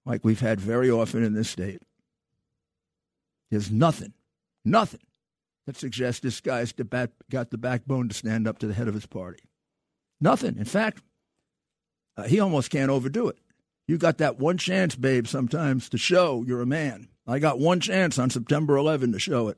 [0.06, 1.82] like we've had very often in this state.
[3.52, 4.14] There's nothing,
[4.64, 5.02] nothing
[5.66, 9.06] that suggests this guy's got the backbone to stand up to the head of his
[9.06, 9.44] party.
[10.22, 10.58] Nothing.
[10.58, 11.02] In fact,
[12.18, 13.38] uh, he almost can't overdo it.
[13.88, 17.10] You got that one chance, babe, sometimes to show you're a man.
[17.28, 19.58] I got one chance on September 11 to show it.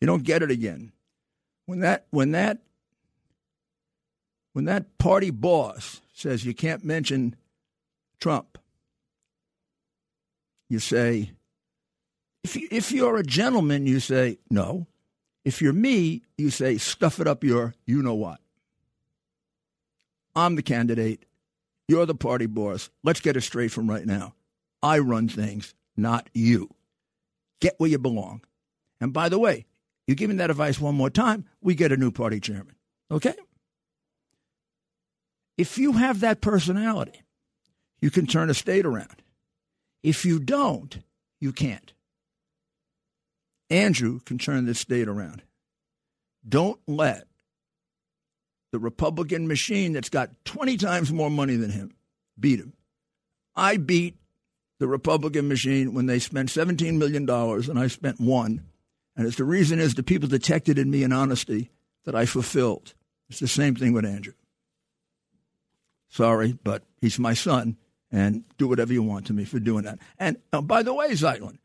[0.00, 0.92] You don't get it again.
[1.66, 2.58] When that when that
[4.52, 7.36] when that party boss says you can't mention
[8.20, 8.58] Trump,
[10.68, 11.32] you say,
[12.42, 14.86] if, you, if you're a gentleman, you say, no.
[15.44, 18.40] If you're me, you say, stuff it up your you know what.
[20.34, 21.24] I'm the candidate.
[21.86, 22.90] You're the party boss.
[23.02, 24.34] Let's get it straight from right now.
[24.82, 26.70] I run things, not you.
[27.60, 28.42] Get where you belong.
[29.00, 29.66] And by the way,
[30.06, 32.74] you give me that advice one more time, we get a new party chairman.
[33.10, 33.34] Okay?
[35.56, 37.22] If you have that personality,
[38.00, 39.22] you can turn a state around.
[40.02, 40.98] If you don't,
[41.40, 41.92] you can't.
[43.70, 45.42] Andrew can turn this state around.
[46.46, 47.24] Don't let
[48.72, 51.94] the Republican machine that's got 20 times more money than him
[52.38, 52.72] beat him.
[53.54, 54.16] I beat
[54.80, 58.64] the Republican machine when they spent $17 million and I spent one.
[59.16, 61.70] And it's the reason is the people detected in me an honesty
[62.04, 62.94] that I fulfilled.
[63.30, 64.34] It's the same thing with Andrew.
[66.08, 67.76] Sorry, but he's my son,
[68.12, 69.98] and do whatever you want to me for doing that.
[70.18, 71.58] And uh, by the way, Zeldin,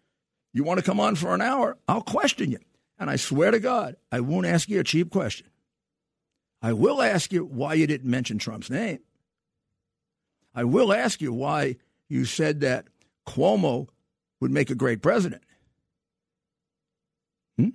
[0.59, 1.77] you want to come on for an hour?
[1.87, 2.59] I'll question you.
[2.99, 5.47] And I swear to God, I won't ask you a cheap question.
[6.61, 8.99] I will ask you why you didn't mention Trump's name.
[10.53, 11.77] I will ask you why
[12.09, 12.87] you said that
[13.25, 13.87] Cuomo
[14.41, 15.43] would make a great president.
[17.57, 17.69] Hmm?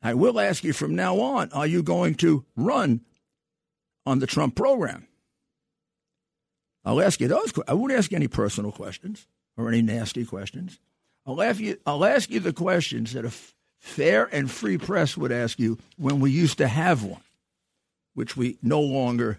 [0.00, 3.00] I will ask you from now on are you going to run
[4.04, 5.08] on the Trump program?
[6.84, 7.52] I'll ask you those.
[7.66, 10.78] I won't ask any personal questions or any nasty questions.
[11.26, 13.32] I'll ask you, I'll ask you the questions that a
[13.78, 17.20] fair and free press would ask you when we used to have one,
[18.14, 19.38] which we no longer,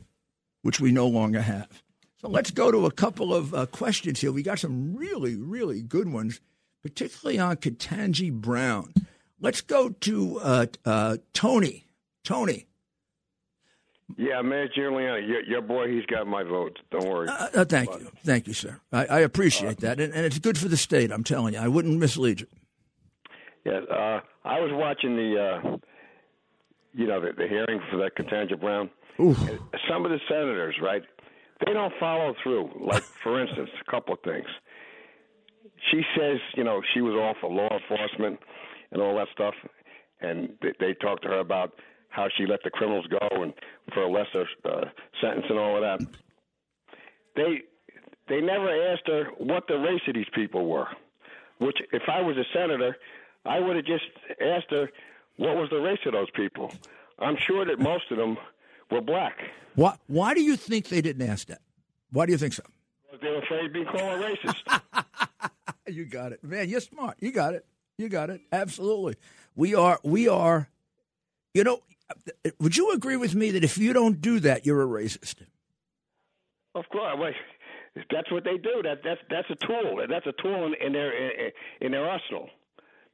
[0.62, 1.82] which we no longer have.
[2.19, 4.32] So let's go to a couple of uh, questions here.
[4.32, 6.41] We got some really, really good ones,
[6.82, 8.93] particularly on Ketanji Brown.
[9.39, 11.86] Let's go to uh, uh, Tony.
[12.23, 12.65] Tony.
[14.15, 16.80] Yeah, Mayor Giuliani, your, your, boy, he's got my vote.
[16.91, 17.28] Don't worry.
[17.28, 18.12] Uh, uh, thank but, you.
[18.24, 18.80] Thank you, sir.
[18.91, 20.00] I, I appreciate that.
[20.00, 21.60] And, and, it's good for the state, I'm telling you.
[21.60, 22.48] I wouldn't mislead you.
[23.65, 25.78] Yeah, uh, I was watching the, uh,
[26.93, 28.89] you know, the, the hearing for that Ketanji Brown.
[29.20, 29.38] Oof.
[29.89, 31.04] Some of the senators, right,
[31.65, 32.70] they don't follow through.
[32.86, 34.48] Like, for instance, a couple of things.
[35.91, 38.39] She says, you know, she was all for law enforcement
[38.91, 39.54] and all that stuff,
[40.22, 41.74] and they, they talked to her about
[42.10, 43.54] how she let the criminals go and
[43.93, 44.86] for a lesser uh,
[45.22, 46.08] sentence and all of that.
[47.36, 47.62] They
[48.28, 50.88] they never asked her what the race of these people were.
[51.60, 52.98] Which, if I was a senator,
[53.46, 54.06] I would have just
[54.41, 54.89] asked her
[55.38, 56.72] what was the race of those people.
[57.20, 58.38] I'm sure that most of them
[58.91, 59.38] were black.
[59.76, 61.62] Why, why do you think they didn't ask that?
[62.12, 62.63] Why do you think so?
[63.06, 64.82] Because they were afraid of being called a racist.
[65.88, 66.70] you got it, man.
[66.70, 67.17] You're smart.
[67.20, 67.65] You got it.
[67.98, 68.41] You got it.
[68.52, 69.15] Absolutely.
[69.56, 70.00] We are.
[70.04, 70.70] We are.
[71.54, 71.80] You know.
[72.60, 75.36] Would you agree with me that if you don't do that, you're a racist?
[76.76, 77.15] Of course.
[77.20, 77.32] Well,
[78.12, 78.82] that's what they do.
[78.84, 80.06] That that's that's a tool.
[80.10, 82.50] That's a tool in, in their in, in their arsenal.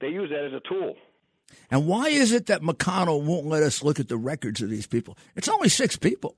[0.01, 0.95] They use that as a tool.
[1.69, 4.87] And why is it that McConnell won't let us look at the records of these
[4.87, 5.17] people?
[5.35, 6.35] It's only six people.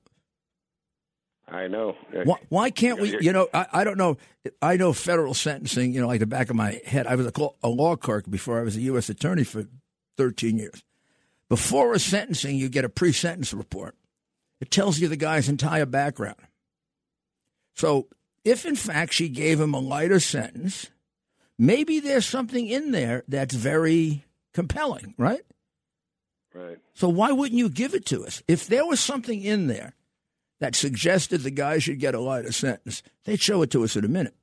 [1.48, 1.94] I know.
[2.24, 3.16] Why, why can't we?
[3.20, 4.16] You know, I, I, don't know.
[4.60, 7.06] I know federal sentencing, you know, like the back of my head.
[7.06, 9.08] I was a, a law clerk before I was a U.S.
[9.08, 9.64] attorney for
[10.16, 10.82] 13 years.
[11.48, 13.94] Before a sentencing, you get a pre sentence report.
[14.60, 16.40] It tells you the guy's entire background.
[17.74, 18.08] So,
[18.44, 20.90] if in fact she gave him a lighter sentence,
[21.58, 25.42] maybe there's something in there that's very compelling, right?
[26.54, 26.78] Right.
[26.94, 28.42] So why wouldn't you give it to us?
[28.48, 29.94] If there was something in there
[30.58, 34.04] that suggested the guy should get a lighter sentence, they'd show it to us in
[34.04, 34.34] a minute.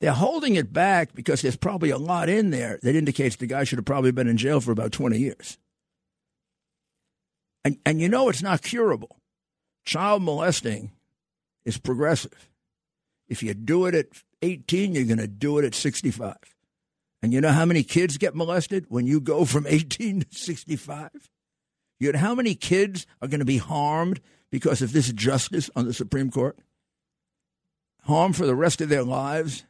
[0.00, 3.64] They're holding it back because there's probably a lot in there that indicates the guy
[3.64, 5.58] should have probably been in jail for about 20 years.
[7.64, 9.20] And, and you know it's not curable.
[9.84, 10.92] Child molesting
[11.64, 12.48] is progressive.
[13.28, 14.06] If you do it at
[14.42, 16.36] 18, you're going to do it at 65.
[17.22, 21.10] And you know how many kids get molested when you go from 18 to 65?
[22.00, 24.20] You know how many kids are going to be harmed
[24.50, 26.58] because of this justice on the Supreme Court?
[28.02, 29.64] Harm for the rest of their lives?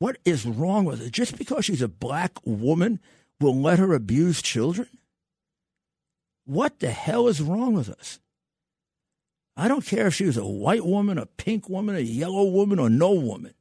[0.00, 1.12] What is wrong with it?
[1.12, 2.98] Just because she's a black woman
[3.40, 4.88] will let her abuse children?
[6.44, 8.18] What the hell is wrong with us?
[9.56, 12.78] I don't care if she was a white woman, a pink woman, a yellow woman,
[12.78, 13.54] or no woman.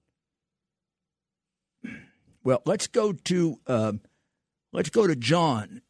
[2.46, 3.94] Well, let's go to uh,
[4.74, 5.82] let's go to John.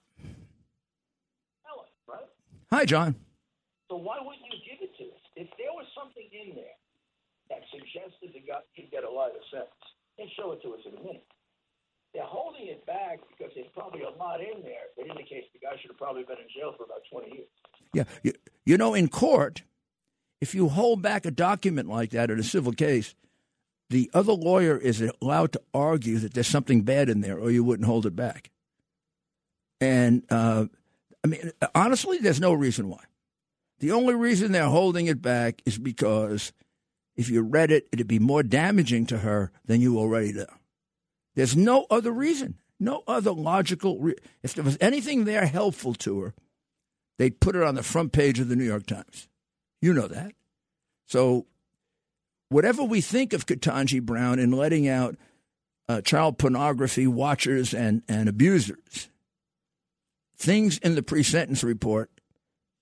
[2.71, 3.15] Hi, John.
[3.89, 5.21] So why wouldn't you give it to us?
[5.35, 6.77] If there was something in there
[7.49, 9.73] that suggested the guy could get a lighter sentence,
[10.17, 11.25] then show it to us in a minute.
[12.13, 15.75] They're holding it back because there's probably a lot in there that indicates the guy
[15.81, 17.47] should have probably been in jail for about 20 years.
[17.93, 18.33] Yeah, you,
[18.65, 19.63] you know, in court,
[20.41, 23.15] if you hold back a document like that in a civil case,
[23.89, 27.63] the other lawyer is allowed to argue that there's something bad in there, or you
[27.63, 28.49] wouldn't hold it back.
[29.81, 30.65] And uh,
[31.23, 33.03] I mean, honestly, there's no reason why.
[33.79, 36.53] The only reason they're holding it back is because
[37.15, 40.45] if you read it, it'd be more damaging to her than you already know.
[41.35, 43.99] There's no other reason, no other logical.
[43.99, 46.33] Re- if there was anything there helpful to her,
[47.17, 49.27] they'd put it on the front page of the New York Times.
[49.81, 50.33] You know that.
[51.05, 51.47] So,
[52.49, 55.15] whatever we think of Ketanji Brown in letting out
[55.89, 59.09] uh, child pornography watchers and, and abusers,
[60.37, 62.09] things in the pre sentence report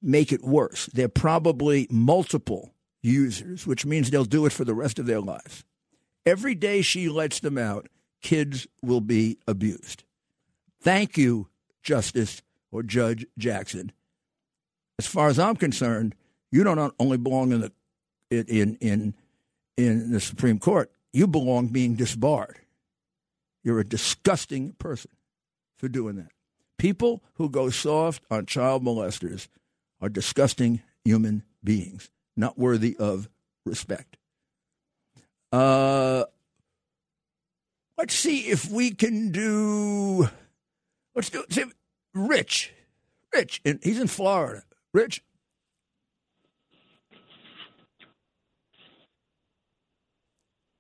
[0.01, 0.87] make it worse.
[0.87, 5.63] They're probably multiple users, which means they'll do it for the rest of their lives.
[6.25, 7.87] Every day she lets them out,
[8.22, 10.03] kids will be abused.
[10.82, 11.47] Thank you,
[11.84, 12.41] Justice
[12.72, 13.91] or Judge Jackson.
[14.97, 16.15] As far as I'm concerned,
[16.51, 17.72] you don't only belong in the
[18.30, 19.13] in in
[19.78, 20.91] in the Supreme Court.
[21.13, 22.59] You belong being disbarred.
[23.63, 25.11] You're a disgusting person
[25.78, 26.32] for doing that.
[26.78, 29.47] People who go soft on child molesters
[30.01, 33.30] are disgusting human beings, not worthy of
[33.65, 34.17] respect.
[35.51, 36.24] Uh,
[38.01, 40.27] let's see if we can do.
[41.13, 41.65] Let's do see,
[42.15, 42.73] Rich.
[43.31, 44.63] Rich, and he's in Florida.
[44.91, 45.23] Rich.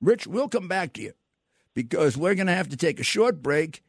[0.01, 1.13] Rich, we'll come back to you
[1.75, 3.83] because we're going to have to take a short break.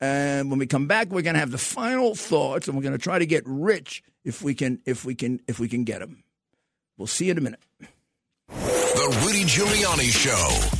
[0.00, 2.96] And when we come back, we're going to have the final thoughts, and we're going
[2.96, 6.00] to try to get Rich if we can, if we can, if we can get
[6.00, 6.24] him.
[6.96, 7.60] We'll see you in a minute.
[8.48, 10.79] The Rudy Giuliani Show.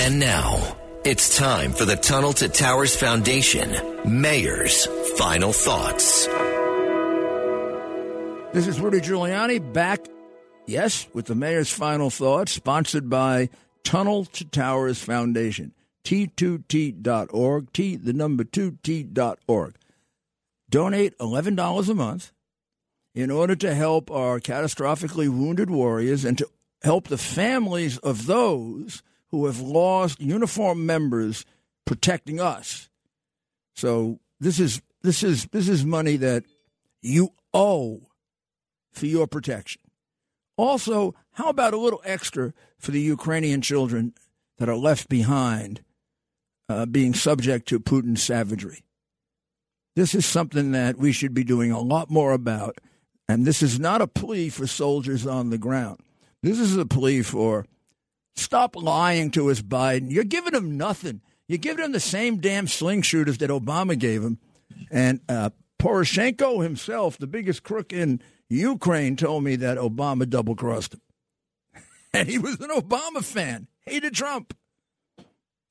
[0.00, 3.76] And now it's time for the Tunnel to Towers Foundation
[4.06, 4.86] Mayor's
[5.16, 6.26] Final Thoughts.
[8.52, 10.06] This is Rudy Giuliani back,
[10.68, 13.48] yes, with the Mayor's Final Thoughts, sponsored by
[13.82, 15.74] Tunnel to Towers Foundation.
[16.04, 19.74] T2T.org, T, the number 2T.org.
[20.70, 22.32] Donate $11 a month
[23.16, 26.48] in order to help our catastrophically wounded warriors and to
[26.84, 31.44] help the families of those who have lost uniform members
[31.84, 32.88] protecting us.
[33.74, 36.44] So this is this is this is money that
[37.02, 38.02] you owe
[38.92, 39.82] for your protection.
[40.56, 44.12] Also, how about a little extra for the Ukrainian children
[44.58, 45.82] that are left behind
[46.68, 48.82] uh, being subject to Putin's savagery?
[49.94, 52.78] This is something that we should be doing a lot more about.
[53.28, 56.00] And this is not a plea for soldiers on the ground.
[56.42, 57.66] This is a plea for
[58.38, 60.10] stop lying to us, Biden.
[60.10, 61.20] You're giving him nothing.
[61.46, 64.38] You're giving him the same damn sling shooters that Obama gave him.
[64.90, 70.94] And uh, Poroshenko himself, the biggest crook in Ukraine, told me that Obama double crossed
[70.94, 71.00] him.
[72.14, 74.56] And he was an Obama fan, hated Trump.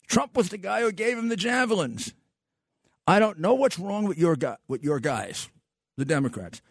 [0.07, 2.13] Trump was the guy who gave him the javelins.
[3.07, 5.49] I don't know what's wrong with your guy, with your guys,
[5.97, 6.61] the Democrats.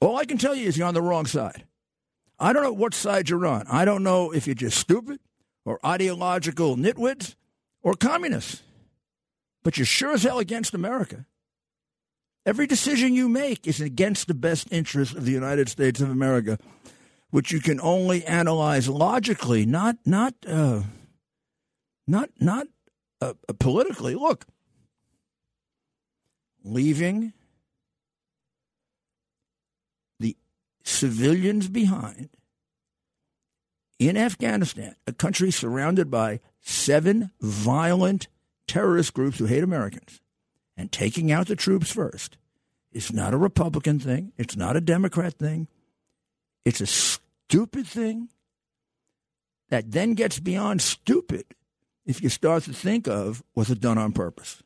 [0.00, 1.64] All I can tell you is you're on the wrong side.
[2.38, 3.66] I don't know what side you're on.
[3.68, 5.20] I don't know if you're just stupid
[5.64, 7.34] or ideological nitwits
[7.82, 8.62] or communists,
[9.62, 11.26] but you're sure as hell against America.
[12.46, 16.58] Every decision you make is against the best interests of the United States of America,
[17.30, 20.82] which you can only analyze logically, not not uh,
[22.06, 22.66] not not
[23.22, 24.14] uh, politically.
[24.14, 24.44] Look,
[26.62, 27.32] leaving
[30.20, 30.36] the
[30.84, 32.28] civilians behind
[33.98, 38.28] in Afghanistan, a country surrounded by seven violent
[38.66, 40.20] terrorist groups who hate Americans
[40.76, 42.36] and taking out the troops first
[42.92, 44.32] is not a Republican thing.
[44.36, 45.68] It's not a Democrat thing.
[46.64, 48.28] It's a stupid thing
[49.68, 51.44] that then gets beyond stupid
[52.04, 54.62] if you start to think of was it done on purpose?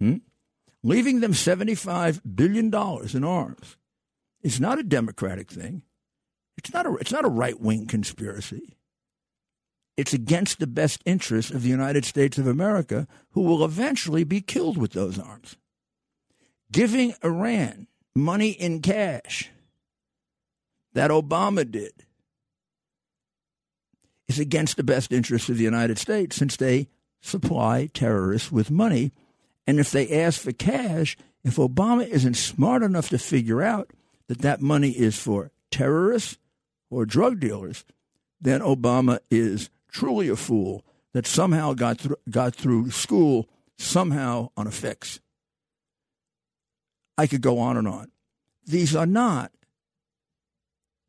[0.00, 0.18] Hmm?
[0.82, 3.76] Leaving them $75 billion in arms
[4.46, 5.82] is not a Democratic thing.
[6.56, 8.76] It's not a, it's not a right wing conspiracy.
[9.96, 14.40] It's against the best interests of the United States of America, who will eventually be
[14.40, 15.56] killed with those arms.
[16.70, 19.50] Giving Iran money in cash
[20.92, 21.92] that Obama did
[24.28, 26.86] is against the best interests of the United States since they
[27.20, 29.10] supply terrorists with money.
[29.66, 33.90] And if they ask for cash, if Obama isn't smart enough to figure out
[34.28, 36.38] that that money is for terrorists
[36.90, 37.84] or drug dealers,
[38.40, 43.48] then Obama is truly a fool that somehow got through, got through school
[43.78, 45.20] somehow on a fix.
[47.18, 48.10] I could go on and on.
[48.66, 49.52] These are not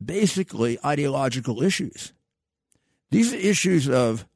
[0.02, 2.12] basically ideological issues.
[3.10, 4.26] These are issues of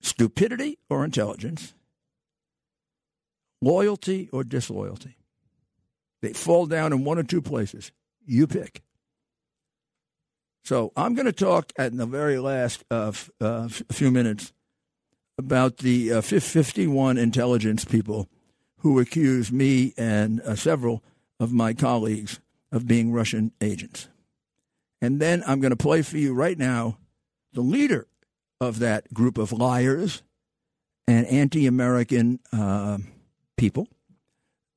[0.00, 1.74] stupidity or intelligence,
[3.60, 5.17] loyalty or disloyalty.
[6.20, 7.92] They fall down in one or two places.
[8.24, 8.82] You pick.
[10.64, 14.52] So I'm going to talk at the very last uh, uh, few minutes
[15.38, 18.28] about the uh, 51 intelligence people
[18.78, 21.02] who accuse me and uh, several
[21.40, 22.40] of my colleagues
[22.70, 24.08] of being Russian agents.
[25.00, 26.98] And then I'm going to play for you right now
[27.52, 28.06] the leader
[28.60, 30.22] of that group of liars
[31.06, 32.98] and anti American uh,
[33.56, 33.88] people,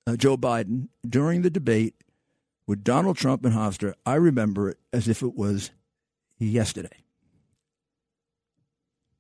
[0.08, 1.96] uh, Joe Biden, during the debate
[2.68, 3.94] with Donald Trump and Hofstra.
[4.06, 5.72] I remember it as if it was
[6.40, 6.90] yesterday.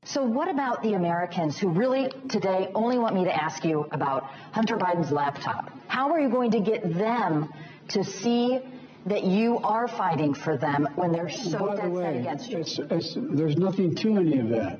[0.03, 4.23] So, what about the Americans who really today only want me to ask you about
[4.51, 5.71] Hunter Biden's laptop?
[5.87, 7.49] How are you going to get them
[7.89, 8.59] to see
[9.05, 12.49] that you are fighting for them when they're so By dead the way, set against
[12.49, 12.57] you?
[12.57, 14.79] It's, it's, there's nothing to any of that.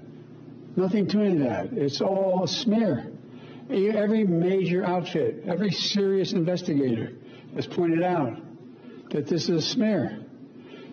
[0.75, 1.73] Nothing to any of that.
[1.73, 3.11] It's all a smear.
[3.71, 7.13] Every major outfit, every serious investigator
[7.55, 8.37] has pointed out
[9.11, 10.25] that this is a smear.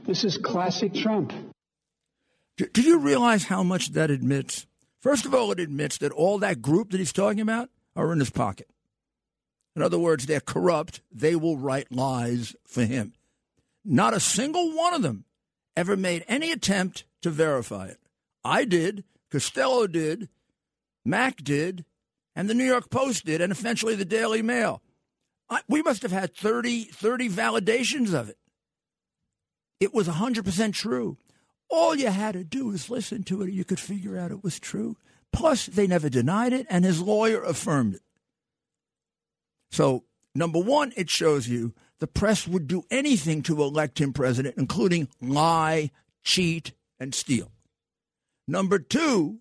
[0.06, 1.32] This is classic Trump.
[2.56, 4.66] Do, you realize how much that admits?
[5.00, 8.20] First of all, it admits that all that group that he's talking about are in
[8.20, 8.68] his pocket.
[9.74, 11.00] In other words, they're corrupt.
[11.12, 13.12] They will write lies for him.
[13.84, 15.24] Not a single one of them
[15.76, 17.98] ever made any attempt to verify it.
[18.44, 20.28] I did, Costello did,
[21.04, 21.84] Mac did,
[22.38, 24.80] and the New York Post did, and eventually the Daily Mail.
[25.50, 28.38] I, we must have had 30, 30 validations of it.
[29.80, 31.18] It was 100% true.
[31.68, 34.44] All you had to do was listen to it, and you could figure out it
[34.44, 34.96] was true.
[35.32, 38.02] Plus, they never denied it, and his lawyer affirmed it.
[39.72, 44.54] So, number one, it shows you the press would do anything to elect him president,
[44.56, 45.90] including lie,
[46.22, 46.70] cheat,
[47.00, 47.50] and steal.
[48.46, 49.40] Number two,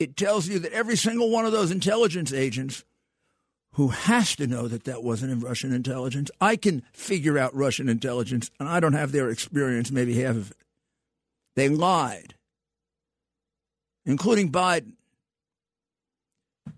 [0.00, 2.84] it tells you that every single one of those intelligence agents
[3.74, 7.88] who has to know that that wasn't in Russian intelligence, I can figure out Russian
[7.88, 10.56] intelligence, and I don't have their experience, maybe half of it.
[11.54, 12.34] They lied,
[14.04, 14.94] including Biden.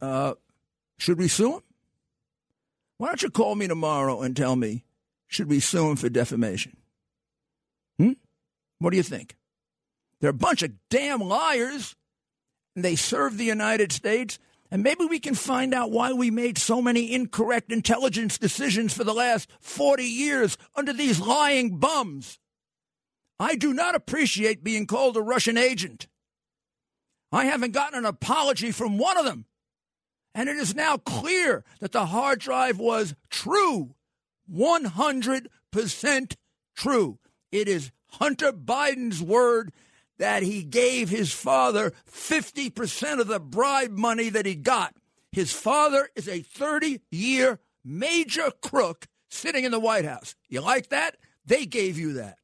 [0.00, 0.34] Uh,
[0.98, 1.62] should we sue him?
[2.98, 4.84] Why don't you call me tomorrow and tell me,
[5.28, 6.76] should we sue him for defamation?
[7.98, 8.12] Hmm?
[8.80, 9.36] What do you think?
[10.20, 11.96] They're a bunch of damn liars,
[12.74, 14.38] and they serve the United States.
[14.70, 19.04] And maybe we can find out why we made so many incorrect intelligence decisions for
[19.04, 22.38] the last 40 years under these lying bums.
[23.38, 26.08] I do not appreciate being called a Russian agent.
[27.30, 29.46] I haven't gotten an apology from one of them.
[30.34, 33.94] And it is now clear that the hard drive was true
[34.50, 36.36] 100%
[36.74, 37.18] true.
[37.50, 39.72] It is Hunter Biden's word
[40.22, 44.94] that he gave his father 50% of the bribe money that he got.
[45.32, 50.36] His father is a 30 year major crook sitting in the White House.
[50.48, 51.16] You like that?
[51.44, 52.38] They gave you that.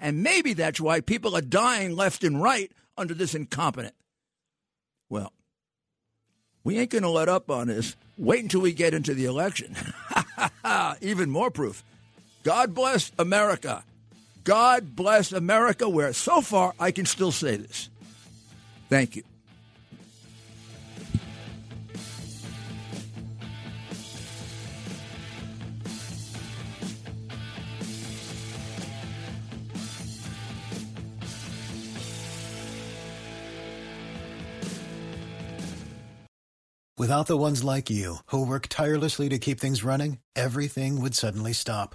[0.00, 3.94] And maybe that's why people are dying left and right under this incompetent.
[5.10, 5.34] Well,
[6.64, 7.94] we ain't going to let up on this.
[8.16, 9.76] Wait until we get into the election.
[11.02, 11.84] Even more proof.
[12.42, 13.84] God bless America.
[14.48, 17.90] God bless America, where so far I can still say this.
[18.88, 19.22] Thank you.
[36.96, 41.52] Without the ones like you, who work tirelessly to keep things running, everything would suddenly
[41.52, 41.94] stop.